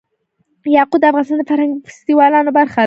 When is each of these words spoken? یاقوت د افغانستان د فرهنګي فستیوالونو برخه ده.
یاقوت 0.77 0.99
د 1.01 1.05
افغانستان 1.11 1.37
د 1.39 1.43
فرهنګي 1.49 1.79
فستیوالونو 1.87 2.51
برخه 2.59 2.75
ده. 2.77 2.79